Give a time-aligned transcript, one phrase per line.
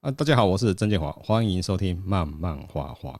[0.00, 3.18] 啊，大家好，我是曾建华，欢迎收听慢慢画画。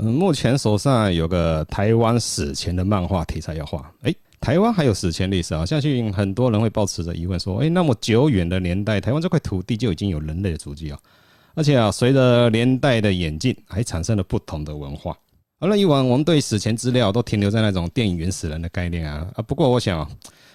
[0.00, 3.92] 嗯，目前手上有个台湾史前的漫画题材要画。
[4.02, 5.66] 哎，台湾还有史前历史啊？
[5.66, 10.98] 相信很多人会抱持着疑问说：哎，那么久远的年代，台湾这块土地就已经有人类的足迹啊？
[11.54, 15.16] 而且啊，随着年代的演进，还产生了不同的文化。
[15.60, 19.42] 而以往我们对史前资料都停留在那种电影原始人的概念啊啊！
[19.42, 20.08] 不过我想。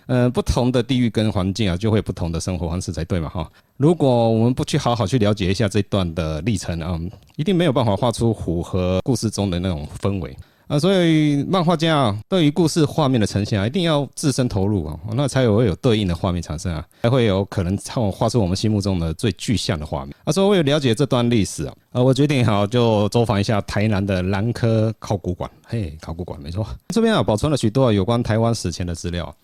[0.07, 3.49] 嗯，不同的地域跟环境啊，就会有不同的生活方式才对嘛哈。
[3.77, 6.99] 如果我们不去好好去了解一下这段的历程啊，
[7.37, 10.35] 一定没有办法画出符合故事中的那种氛围
[10.75, 10.79] 啊。
[10.79, 20.31] 所以漫画家啊，对于故事画面的呈现啊，一定要自身投入啊，那才有会有对应的画面产生啊，才会有可能画画出我们心目中的最具象的画面啊。
[20.31, 25.49] 所以为了了解这段历史啊，啊，我决定好就走访一下台南的南科考古馆。
[25.65, 29.35] 嘿，考古馆没错，这边啊保存了许多有关台湾史前的资料。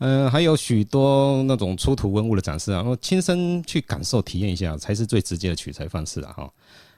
[0.00, 6.50] 嗯，还有许多那种出土文物的展示啊，我亲身去感受体验一下，才是最直接的取材方式啊哈。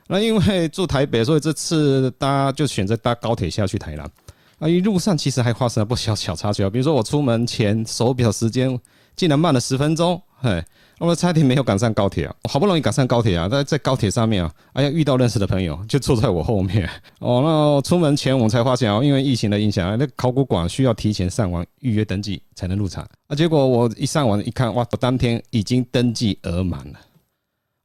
[0.09, 4.11] 那因为住台北，所以这次搭就选择搭高铁下去台南
[4.59, 8.79] 啊，一路上其实还发生了不少小插曲啊，比如说我出门前手表时间
[9.15, 10.63] 竟然慢了十分钟，嘿。
[10.99, 12.35] 我差点没有赶上高铁啊！
[12.49, 17.43] 好不容易赶上高铁啊，在在高铁上面啊，哎呀，遇到认识的朋友就坐在我后面哦。
[17.45, 23.37] 那出门前我们才发现啊，因为疫情的影响，那考古馆需要提前上网预约登记才能入场啊。
[23.37, 26.99] 结果我一上网一看，哇，我当天已经登记额满了。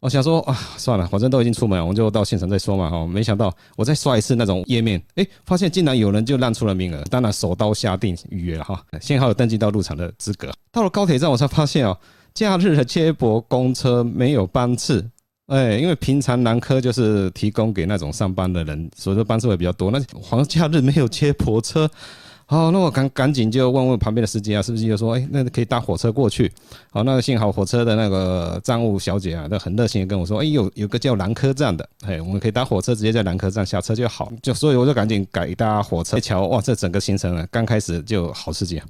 [0.01, 2.89] 我想说啊，算了，反正都已经出门了，我们就到现场再说嘛。
[2.89, 10.51] 哈，没想到我再刷一次那种页面，哎，发现竟然有人就让出了名额，当然手刀下定预约了哈，幸好有登记到入场的资格。
[10.71, 11.95] 到了高铁站，我才发现哦。
[12.33, 15.05] 假日的接驳公车没有班次，
[15.47, 19.91] 哎，因为平常南科就是提供给那种上班的人，所以说班次会比较多。
[19.91, 21.91] 那黄假日没有接驳车，
[22.51, 26.51] 好，那我赶赶紧就问问旁边的司机啊，司机就说，哎，那可以搭火车过去。
[26.89, 34.29] 好，那幸好火车的那个站务小姐啊，都很热心的跟我说，哎，有有个叫南科站的，哎，我们可以搭火车直接在南科站下车就好。
[34.43, 36.17] 就所以我就赶紧改搭火车。
[36.17, 38.85] 一瞧，哇，这整个行程啊，刚开始就好刺激啊。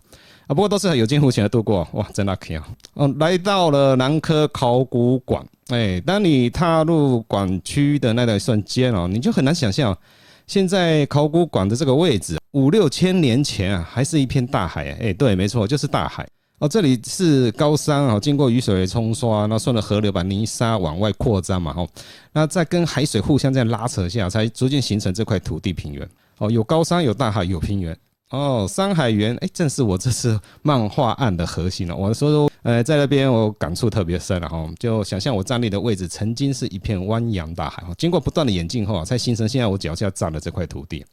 [0.47, 2.67] 啊，不过都是有惊无险的度过，哇，真 lucky 啊！
[2.95, 9.95] 嗯，来到了南科考古馆，哎，当你踏入馆区的那段瞬间哦，你就很难想象，
[10.51, 16.27] 现在考古馆的这个位置，五六千年前啊，还是一片大海，哎，对，没错，就是大海
[16.59, 16.67] 哦。
[16.67, 21.87] 这里是高山啊，经过雨水冲刷，那顺着河流把泥沙往外扩张嘛，哦，
[22.33, 26.05] 那再跟海水互相这样拉扯下，才逐渐形成这块土地平原。
[26.39, 27.97] 哦，有高山，有大海，有平原。
[28.31, 31.95] 哦，山海原，哎，正是我这次漫画案的核心了。
[31.95, 41.05] 我说说，呃，在那边我感触特别深了哈，就想象我站立的位置曾经是一片汪洋大海，哈经过不断的演进后啊，才形成现在我脚下站的这块土地。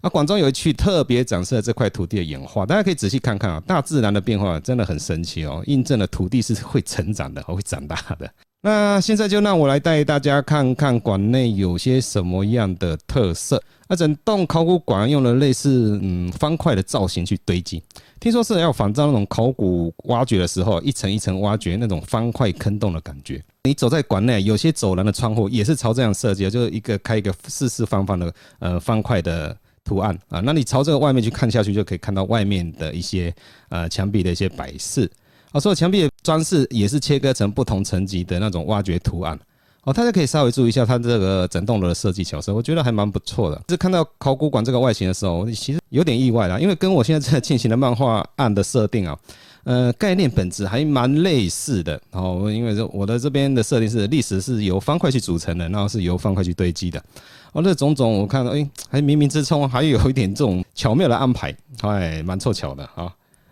[0.00, 8.30] 啊，馆中有一区特别展示了这块土地的演化，大家可以仔细看看啊，大自然的变化真的很神奇哦，印证了土地是会成长的，会长大的。
[8.62, 13.62] 那现在就让我来带大家看看馆内有些什么样的特色。
[13.88, 17.82] 那整栋考古馆用了类似嗯方块的造型去堆积，
[18.20, 23.42] 听说是要仿照那种考古挖掘的时候一层一层挖掘那种方块坑洞的感觉。
[23.64, 30.40] 你走在馆内，有些走廊的窗户也是朝这样设计的，就是一个开一个四四方方的呃方块的图案啊。
[30.40, 33.34] 那你朝这个外面去看下去，就可以看到外面的一些
[33.70, 35.10] 呃墙壁的一些摆饰。
[35.52, 39.38] 啊，所有墙壁装饰也是切割成不同层级的那种挖掘图案。
[39.82, 43.60] 哦，大家可以稍微注意一下它这个整栋楼的设计巧思，我觉得还蛮不错的。
[43.70, 49.18] 是看到考古馆这个外形的时候，其实有点意外啦，因为跟我现在在进行的漫画案的设定啊，
[49.64, 51.98] 呃，概念本质还蛮类似的。
[52.12, 57.02] 然后因为我的这边的设定是历史是由方块去组成的，然后是由方块去堆积的。
[57.52, 63.10] 哦，那种种我看到，哎，还冥冥之中还有一点这种巧妙的安排，哎，蛮凑巧的啊。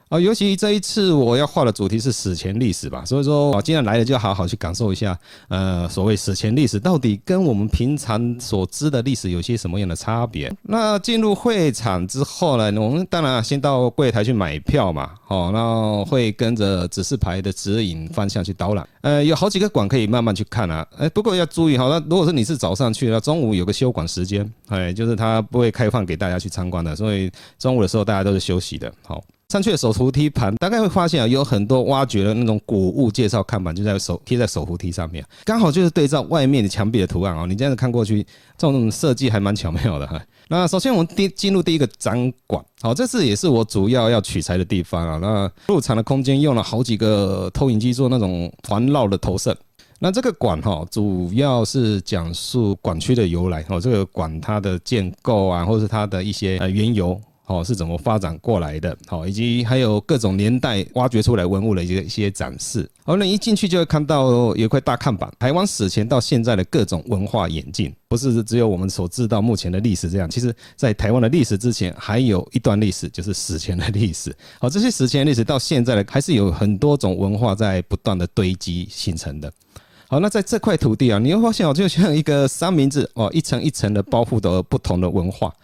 [0.09, 5.19] 啊，尤其这一次我要画的主题是史前历史吧，所以说我既然来了就要好好去感受一下，
[5.49, 10.51] 呃，所谓史前历史到底跟我们平常所知的历史有些什么样的差别？
[10.63, 29.23] 那进入会场之后呢，我们当然先到柜台去买票嘛，哦，那会跟着指示牌的指引方向去导览，呃，有好几个馆可以慢慢去看啊，哎，不过要注意哈，那如果说你是早上去，那中午有个休馆时间，哎，就是它不会开放给大家去参观的，所以中午的时候大家都是休息的，好。
[29.51, 37.47] 上去的手扶梯旁，大概会发现啊，有很多挖掘的那种古物介绍看板，就在手贴在手扶梯上面，刚好就是对照外面的墙壁的图案哦。
[37.47, 38.23] 你这样子看过去，
[38.59, 40.21] 这种设计还蛮巧妙的哈。
[40.49, 45.17] 那首先我们第进入第一个展馆，好，这次也是我主要要取材的地方啊。
[45.17, 49.57] 那入场的空间用了好几个投影机做那种环绕的投射。
[49.99, 57.19] 那这个馆哈，主要是讲述馆区的由来哦，这个馆它的建构啊，或是它的一些呃缘由
[57.49, 62.89] 哦，是怎么发展过来的，好，以及还有各种年代挖掘出来文物的一些一些展示。
[63.05, 74.37] 好，那一进去就会看到有块大看板，台湾史前到现在的各种文化演进，不是只有我们所知道目前的历史这样，其实在台湾的历史之前还有一段历史，就是史前的历史。
[74.61, 79.51] 好，这些史前历史到现在呢，还是有很多种文化在不断的堆积形成的。
[80.07, 85.55] 好，那在这块土地啊，你会发现哦，就像一个三明治哦，一层一层的包覆的不同的文化，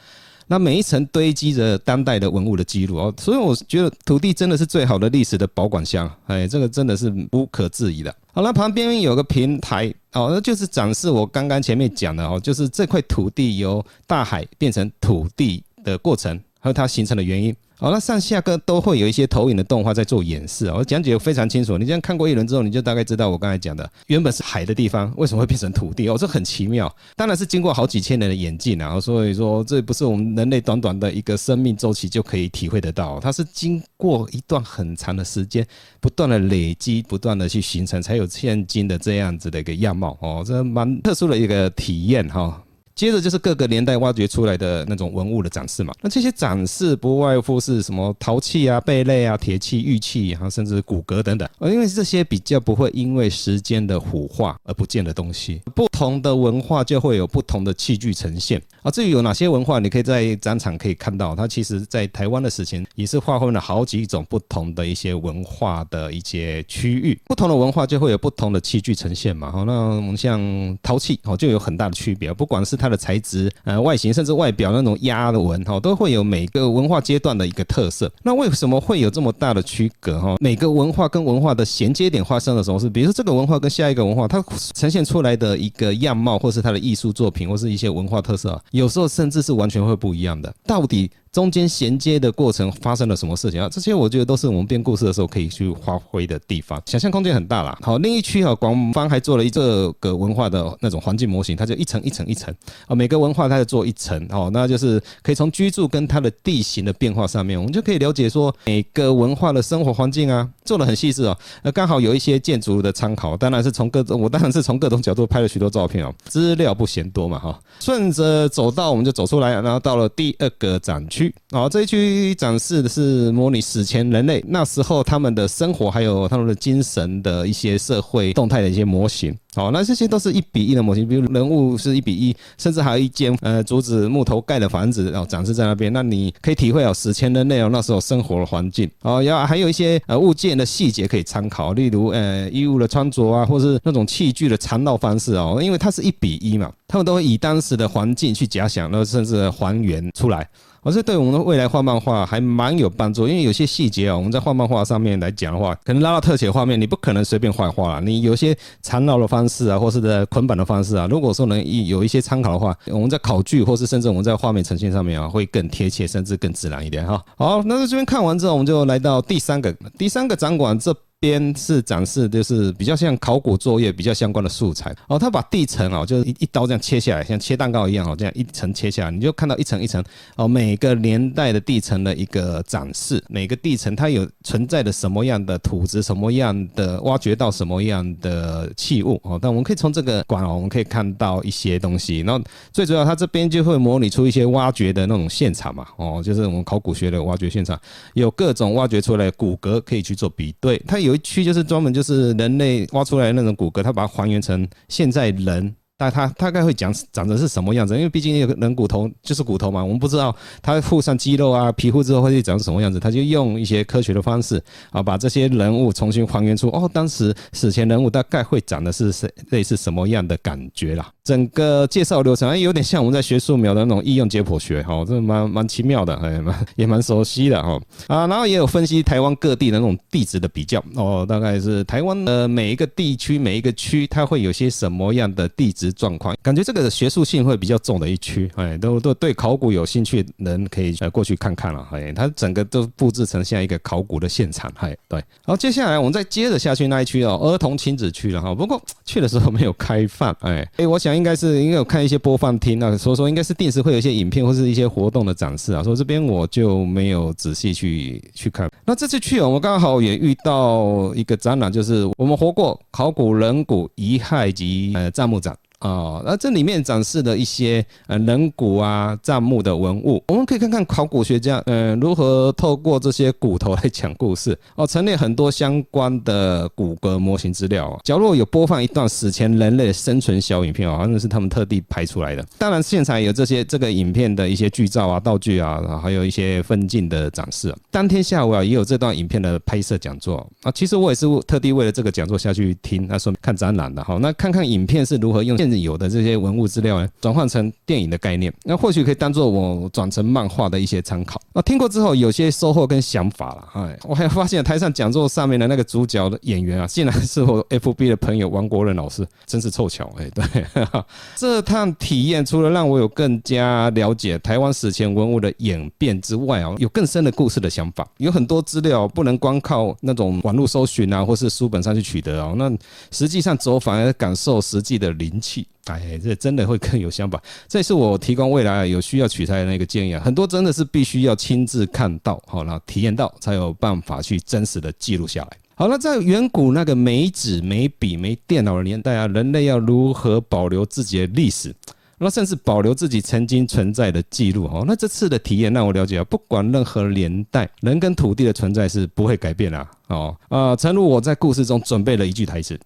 [0.46, 8.14] 那每一层堆积着当代的文物的记录哦，所以我觉得土地真的是最好的历史的保管箱，哎，这个真的是无可置疑的。
[8.32, 17.54] 好，那旁边有个平台哦，那就是展示我刚刚前面讲的哦，就是这块土地由大海变成土地的过程和它形成的原因。
[17.76, 21.76] 好，那上下个都会有一些投影的动画在做演示啊，我讲解非常清楚。
[21.76, 26.90] 你这样看过一轮之后，你就大概知道我刚才讲的，原本是海的地方为什么会变成土地哦，这很奇妙。
[27.16, 35.66] 当然是经过好几千年的演进啊，所以说这不是我们人类短短的一个生命周期就可以体会得到，它是经过一段很长的时间，
[36.00, 42.62] 不断的累积，不断的去形成，才有现今的这样子的一个样貌哦，这蛮特殊的一个体验哈。
[42.94, 58.90] 接着就是各个年代挖掘出来的那种文物的展示嘛，那这些展示不外乎是什么陶器啊、贝类啊、铁器、玉器，然后甚至骨骼等等，而因为这些比较不会因为时间的腐化而不见的东西，不同的文化就会有不同的器具呈现啊。
[58.90, 69.50] 至于有哪些文化，你可以在展场可以看到，它其实在台湾的史前也是划分了好几种不同的一些文化的一些区域，不同的文化就会有不同的器具呈现嘛。
[69.50, 70.38] 好，那我们像
[70.80, 78.12] 陶器哦，就有很大的区别，不管是它的材质、呃外形，甚至外表那种压的纹哈，都会有每个文化阶段的一个特色。
[78.22, 80.36] 那为什么会有这么大的区隔哈？
[80.38, 84.44] 每个文化跟文化的衔接点发生了什么是，比如说这个文化跟下一个文化，它
[84.74, 90.54] 呈现出来的一个样貌，或是它的艺术作品，或是一些文化特色，有时候甚至是完全会不一样的。
[90.66, 91.10] 到底？
[91.34, 93.68] 中间衔接的过程发生了什么事情啊？
[93.68, 97.76] 这些我觉得都是我们编故事的时候可以去发挥的地方，想象空间很大啦。
[97.82, 102.54] 好，另一区哈，广方还做了一这个文化的那种环境模型，它就一层一层一层
[102.86, 111.36] 啊，每个文化它就做一层哦，那就是可以从居住跟它的地形的变化上面，我们就可以了解说每个文化的生活环境啊，做的很细致哦。
[111.64, 117.60] 那刚好有一些建筑的参考，当然是从各种，我当然是从各种角度拍了许多照片哦，资料不嫌多嘛哈。
[117.80, 121.23] 顺着走道我们就走出来，然后到了第二个展区。
[121.52, 129.36] 哦，这一区展示的是模拟史前人类那时候他们的生活，还有他们的精神的一些社会动态的一些模型。
[129.54, 138.90] 好，那这些都是一比一的模型，比如人物是一比一，甚至还有一间呃竹子木头盖的房子，然后展示在那边，那你可以体会哦史前人类哦那时候生活的环境。
[139.02, 150.48] 哦，要还有一些呃物件的细节可以参考，例如呃衣物的穿着啊，或是那种器具的缠绕方式哦，因为它是一比一嘛，他们都会以当时的环境去假想，然后甚至还原出来。
[150.86, 158.00] 而这对我们的未来画漫画还蛮有帮助，因为有些细节啊，我们在画漫画上面来讲的话，可能拉到特写画面，你不可能随便画画了。
[158.02, 167.22] 你有些缠绕的方方式啊，或是的捆绑的方式啊，如果说能有一些参考的话，我们在考据或是甚至我们在画面呈现上面啊，会更贴切，甚至更自然一点哈。
[167.36, 170.94] 好，那在这边看完之后，我们就来到第三个第三个展馆这。
[171.24, 175.18] 边是展示，就是比较像考古作业比较相关的素材哦。
[175.18, 180.04] 他把地层哦，就是一一刀这样切下来，像切蛋糕一样哦，这样一层切下来，你就看到一层一层
[180.36, 189.38] 哦，每个年代的地层的一个展示，每个地层它有存在的什么样的土质，什么样的挖掘到什么样的器物哦。
[189.40, 192.20] 但我们可以从这个馆哦，我们可以看到一些东西。
[192.20, 197.80] 然后最主要，它这边就会模拟出一些挖掘的那种现场嘛哦，就是我们考古学的挖掘现场，
[198.12, 201.13] 有各种挖掘出来骨骼可以去做比对，它有。
[201.14, 219.12] 一区就是专门就是人类挖出来那种骨骼，它把它还原成现在人，但它大概会讲长成是什么样子，因为毕竟有个人骨头就是骨头嘛，我们不知道它附上肌肉啊、皮肤之后会长成什么样子，它就用一些科学的方式啊，把这些人物重新还原出哦，当时史前人物大概会长的是
[219.50, 221.10] 类似什么样的感觉啦。
[221.24, 251.13] 整个介绍流程哎，有点像我们在学素描的那种应用解剖学哈，这蛮蛮奇妙的，哎，蛮 也蛮熟悉的哈啊，然后也有分析台湾各地的那种地质的比较哦，大概是台湾的每一个地区每一个区，它会有些什么样的地质状况，感觉这个学术性会比较重的一区，哎，都都对考古有兴趣的人可以呃过去看看了，哎，它整个都布置成像一个考古的现场，哎，对，好，接下来我们再接着下去那一区哦，儿童亲子区了哈，不过去的时候没有开放，哎，哎，我想。
[251.16, 258.70] 应该是因为有看一些播放厅啊，所以说应该是定时会有一些影片或是一些活动的展示啊，所以这边我就没有仔细去去看。
[258.84, 265.56] 那这次去哦，我刚好也遇到一个展览，就是我们活过考古人骨遗骸及呃葬墓展。
[265.84, 278.00] 哦，那这里面展示的一些呃人骨啊、战墓的文物，我们可以看看考古学家呃如何透过这些骨头来讲故事 哦，陈列很多相关的骨骼模型资料。
[278.02, 282.42] 角落有播放一段史前人类生存小影片哦，好像是他们特地拍出来的。
[282.56, 287.74] 当然，现场有这些这个影片的一些剧照啊、道具啊，还有一些分镜的展示。
[287.90, 290.72] 当天下午啊，也有这段影片的拍摄讲座啊。
[290.72, 294.16] 其实我也是特地为了这个讲座下去听，那说看展览的哈。
[294.22, 301.40] 那看看影片是如何用现有的这些文物资料呢，转换成电影的概念，那或许可以当做我转成漫画的一些参考。
[301.52, 303.68] 那听过之后，有些收获跟想法了。
[303.74, 310.12] 哎，我还发现台上讲座上面的那个主角的演员啊， 竟然是我 FB 的朋友王国任老师，真是凑巧。
[310.18, 310.64] 哎，对，
[311.36, 318.06] 这趟体验除了让我有更加了解台湾史前文物的演变之外啊，有更深的故事的想法。
[318.18, 322.72] 有很多资料不能光靠那种网络搜寻啊，或是书本上去取得啊，那
[323.12, 325.53] 实际上走访而感受实际的灵气。
[325.84, 327.42] 哎，这真的会更有想法。
[327.68, 330.22] 这也是我提供未来有需要取材的那个建议啊。
[330.24, 335.50] 很多真的是必须要亲自看到，好，然后体验到，才有办法去真实的记录下来。
[335.74, 341.74] 好了，在远古那个没纸、没笔、没电脑的年代啊，人类要如何保留自己的历史，
[342.16, 344.66] 那甚至保留自己曾经存在的记录？
[344.66, 349.88] 哦，那这次的体验让我了解啊，不管任何年代，人跟土地的存在是不会改变的。
[350.06, 352.78] 哦，啊，诚如我在故事中准备了一句台词。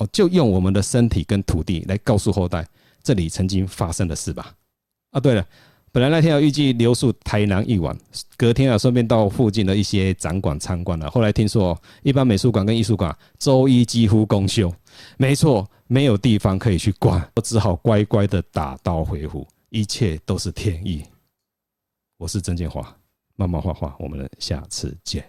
[0.00, 2.66] 哦，就用我们的身体跟土地来告诉后代，
[3.02, 4.52] 这里曾经发生的事吧。
[5.10, 5.46] 啊，对了，
[5.92, 7.96] 本来那天要预计留宿台南一晚，
[8.36, 11.10] 隔天啊顺便到附近的一些展馆参观了。
[11.10, 14.72] 后来听说，一般美术馆跟艺术馆周一几乎公休，
[15.18, 19.46] 没错，没有地方可以去逛，我只好乖乖的打道回府。
[19.68, 21.04] 一切都是天意。
[22.16, 22.96] 我是曾建华，
[23.36, 25.24] 慢慢画画，我们下次见。